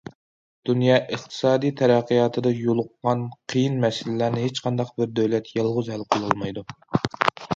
دۇنيا 0.67 0.93
ئىقتىسادىي 1.15 1.73
تەرەققىياتىدا 1.81 2.53
يولۇققان 2.61 3.21
قىيىن 3.53 3.77
مەسىلىلەرنى 3.85 4.47
ھېچقانداق 4.47 4.91
بىر 5.01 5.11
دۆلەت 5.21 5.53
يالغۇز 5.59 5.95
ھەل 5.97 6.07
قىلالمايدۇ. 6.15 6.65